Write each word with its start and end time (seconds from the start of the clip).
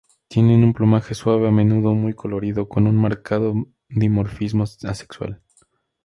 Tienen 0.29 0.63
un 0.63 0.73
plumaje 0.73 1.13
suave, 1.13 1.47
a 1.47 1.51
menudo 1.51 1.93
muy 1.93 2.15
colorido, 2.15 2.67
con 2.67 2.87
un 2.87 2.95
marcado 2.95 3.53
dimorfismo 3.87 4.65
sexual. 4.65 5.43